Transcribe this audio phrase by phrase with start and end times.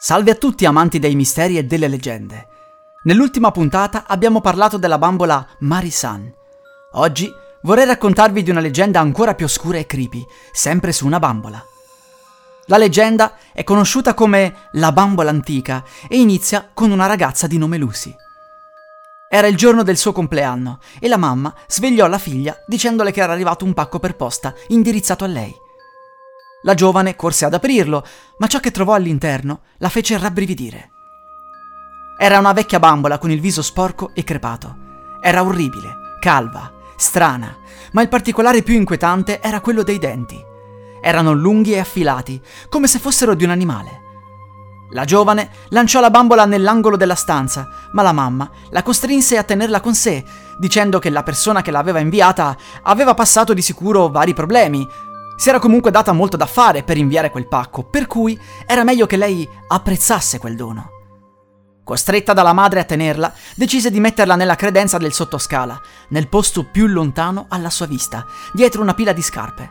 [0.00, 2.46] Salve a tutti amanti dei misteri e delle leggende.
[3.02, 6.32] Nell'ultima puntata abbiamo parlato della bambola Marisan.
[6.92, 7.28] Oggi
[7.62, 11.60] vorrei raccontarvi di una leggenda ancora più oscura e creepy, sempre su una bambola.
[12.66, 17.76] La leggenda è conosciuta come la bambola antica e inizia con una ragazza di nome
[17.76, 18.14] Lucy.
[19.28, 23.32] Era il giorno del suo compleanno e la mamma svegliò la figlia dicendole che era
[23.32, 25.52] arrivato un pacco per posta indirizzato a lei.
[26.62, 28.04] La giovane corse ad aprirlo,
[28.38, 30.90] ma ciò che trovò all'interno la fece rabbrividire.
[32.18, 34.76] Era una vecchia bambola con il viso sporco e crepato.
[35.20, 37.56] Era orribile, calva, strana,
[37.92, 40.44] ma il particolare più inquietante era quello dei denti.
[41.00, 44.06] Erano lunghi e affilati, come se fossero di un animale.
[44.90, 49.80] La giovane lanciò la bambola nell'angolo della stanza, ma la mamma la costrinse a tenerla
[49.80, 50.24] con sé,
[50.58, 54.88] dicendo che la persona che l'aveva inviata aveva passato di sicuro vari problemi,
[55.38, 58.36] si era comunque data molto da fare per inviare quel pacco, per cui
[58.66, 60.90] era meglio che lei apprezzasse quel dono.
[61.84, 66.88] Costretta dalla madre a tenerla, decise di metterla nella credenza del sottoscala, nel posto più
[66.88, 69.70] lontano alla sua vista, dietro una pila di scarpe.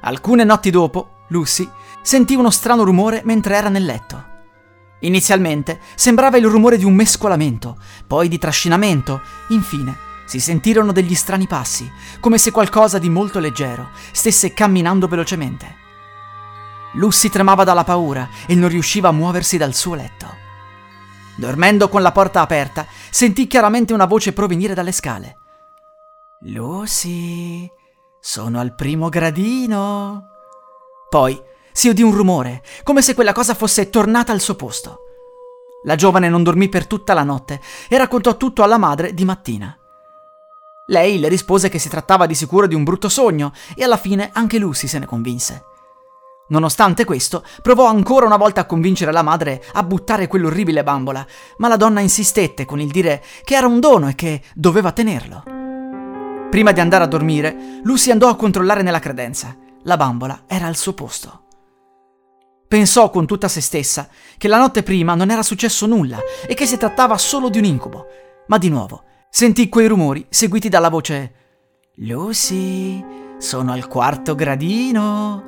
[0.00, 1.70] Alcune notti dopo, Lucy
[2.02, 4.32] sentì uno strano rumore mentre era nel letto.
[5.02, 11.46] Inizialmente sembrava il rumore di un mescolamento, poi di trascinamento, infine si sentirono degli strani
[11.46, 15.82] passi, come se qualcosa di molto leggero stesse camminando velocemente.
[16.94, 20.42] Lucy tremava dalla paura e non riusciva a muoversi dal suo letto.
[21.36, 25.38] Dormendo con la porta aperta, sentì chiaramente una voce provenire dalle scale.
[26.42, 27.68] Lucy,
[28.20, 30.28] sono al primo gradino.
[31.08, 31.40] Poi
[31.72, 34.98] si udì un rumore, come se quella cosa fosse tornata al suo posto.
[35.84, 39.76] La giovane non dormì per tutta la notte e raccontò tutto alla madre di mattina.
[40.86, 44.30] Lei le rispose che si trattava di sicuro di un brutto sogno e alla fine
[44.34, 45.64] anche Lucy se ne convinse.
[46.48, 51.68] Nonostante questo, provò ancora una volta a convincere la madre a buttare quell'orribile bambola, ma
[51.68, 55.42] la donna insistette con il dire che era un dono e che doveva tenerlo.
[56.50, 59.56] Prima di andare a dormire, Lucy andò a controllare nella credenza.
[59.84, 61.44] La bambola era al suo posto.
[62.68, 66.66] Pensò con tutta se stessa che la notte prima non era successo nulla e che
[66.66, 68.06] si trattava solo di un incubo,
[68.48, 69.04] ma di nuovo
[69.36, 71.32] Sentì quei rumori seguiti dalla voce
[71.96, 73.04] Lucy,
[73.36, 75.42] sono al quarto gradino.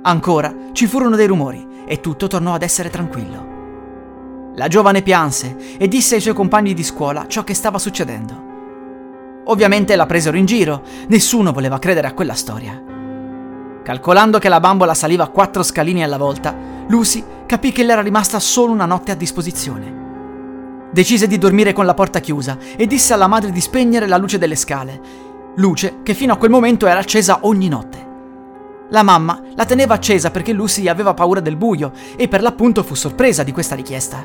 [0.00, 4.52] Ancora ci furono dei rumori e tutto tornò ad essere tranquillo.
[4.54, 9.42] La giovane pianse e disse ai suoi compagni di scuola ciò che stava succedendo.
[9.44, 12.82] Ovviamente la presero in giro, nessuno voleva credere a quella storia.
[13.82, 16.56] Calcolando che la bambola saliva quattro scalini alla volta,
[16.88, 20.03] Lucy capì che le era rimasta solo una notte a disposizione.
[20.94, 24.38] Decise di dormire con la porta chiusa e disse alla madre di spegnere la luce
[24.38, 25.00] delle scale,
[25.56, 28.06] luce che fino a quel momento era accesa ogni notte.
[28.90, 32.94] La mamma la teneva accesa perché Lucy aveva paura del buio e per l'appunto fu
[32.94, 34.24] sorpresa di questa richiesta.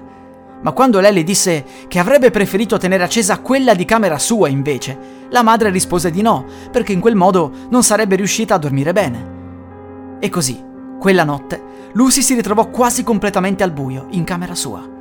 [0.61, 5.25] Ma quando lei le disse che avrebbe preferito tenere accesa quella di camera sua invece,
[5.29, 10.17] la madre rispose di no, perché in quel modo non sarebbe riuscita a dormire bene.
[10.19, 10.63] E così,
[10.99, 11.63] quella notte,
[11.93, 14.97] Lucy si ritrovò quasi completamente al buio in camera sua.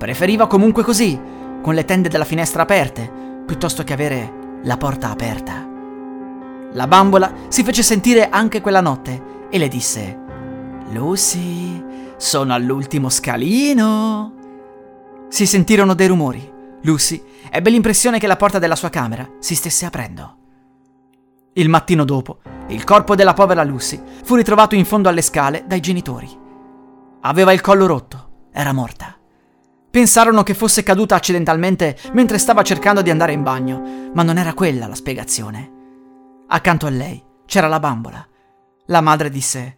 [0.00, 1.20] Preferiva comunque così,
[1.60, 5.68] con le tende della finestra aperte, piuttosto che avere la porta aperta.
[6.72, 10.18] La bambola si fece sentire anche quella notte e le disse:
[10.92, 11.84] Lucy,
[12.16, 14.32] sono all'ultimo scalino.
[15.28, 16.50] Si sentirono dei rumori.
[16.80, 20.36] Lucy ebbe l'impressione che la porta della sua camera si stesse aprendo.
[21.52, 22.38] Il mattino dopo,
[22.68, 26.38] il corpo della povera Lucy fu ritrovato in fondo alle scale dai genitori.
[27.20, 29.19] Aveva il collo rotto, era morta.
[29.90, 34.54] Pensarono che fosse caduta accidentalmente mentre stava cercando di andare in bagno, ma non era
[34.54, 35.78] quella la spiegazione.
[36.46, 38.24] Accanto a lei c'era la bambola.
[38.86, 39.76] La madre disse: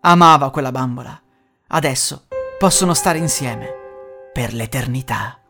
[0.00, 1.20] Amava quella bambola.
[1.68, 2.26] Adesso
[2.58, 3.68] possono stare insieme
[4.32, 5.40] per l'eternità.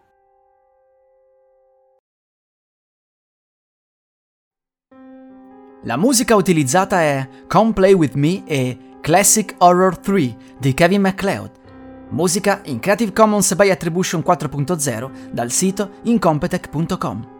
[5.84, 11.64] La musica utilizzata è Come Play With Me e Classic Horror 3 di Kevin MacLeod
[12.10, 17.34] Musica in Creative Commons by Attribution 4.0 dal sito incompetech.com.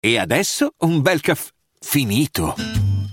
[0.00, 1.50] E adesso un bel caffè
[1.80, 2.54] finito.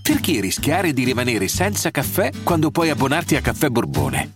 [0.02, 4.36] Perché rischiare di rimanere senza caffè quando puoi abbonarti a Caffè Borbone?